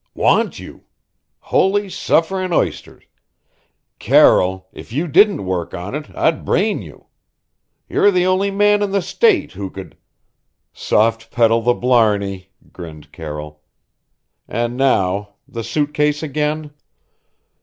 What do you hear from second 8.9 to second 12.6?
the State who could" "Soft pedal the blarney,"